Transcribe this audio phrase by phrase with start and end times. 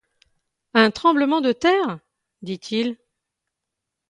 [0.73, 1.99] Un tremblement de terre?
[2.41, 2.97] dit-il.